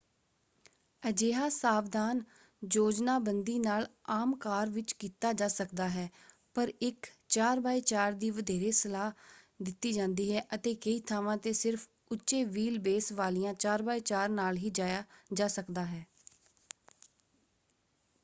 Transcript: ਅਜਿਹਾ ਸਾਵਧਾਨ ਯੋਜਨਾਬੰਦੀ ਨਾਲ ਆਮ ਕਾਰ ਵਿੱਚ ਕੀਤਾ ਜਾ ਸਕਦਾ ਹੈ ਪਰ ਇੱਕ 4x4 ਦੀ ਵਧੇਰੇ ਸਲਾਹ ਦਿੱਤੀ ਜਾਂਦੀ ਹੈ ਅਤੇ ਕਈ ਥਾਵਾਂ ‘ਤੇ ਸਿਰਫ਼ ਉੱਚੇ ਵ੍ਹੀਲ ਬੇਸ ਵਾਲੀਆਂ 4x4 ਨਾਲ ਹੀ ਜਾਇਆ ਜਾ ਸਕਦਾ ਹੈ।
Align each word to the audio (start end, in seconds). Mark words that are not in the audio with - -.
ਅਜਿਹਾ 1.03 1.47
ਸਾਵਧਾਨ 1.49 2.21
ਯੋਜਨਾਬੰਦੀ 2.61 3.57
ਨਾਲ 3.59 3.85
ਆਮ 4.09 4.33
ਕਾਰ 4.35 4.69
ਵਿੱਚ 4.69 4.93
ਕੀਤਾ 4.93 5.33
ਜਾ 5.33 5.47
ਸਕਦਾ 5.47 5.89
ਹੈ 5.89 6.09
ਪਰ 6.55 6.71
ਇੱਕ 6.81 7.07
4x4 7.29 8.15
ਦੀ 8.15 8.29
ਵਧੇਰੇ 8.29 8.71
ਸਲਾਹ 8.71 9.11
ਦਿੱਤੀ 9.63 9.91
ਜਾਂਦੀ 9.91 10.31
ਹੈ 10.35 10.45
ਅਤੇ 10.55 10.73
ਕਈ 10.75 10.99
ਥਾਵਾਂ 11.07 11.37
‘ਤੇ 11.37 11.53
ਸਿਰਫ਼ 11.53 11.87
ਉੱਚੇ 12.11 12.43
ਵ੍ਹੀਲ 12.45 12.79
ਬੇਸ 12.79 13.11
ਵਾਲੀਆਂ 13.11 13.53
4x4 13.67 14.29
ਨਾਲ 14.31 14.57
ਹੀ 14.57 14.69
ਜਾਇਆ 14.69 15.03
ਜਾ 15.33 15.47
ਸਕਦਾ 15.47 15.85
ਹੈ। 15.85 16.05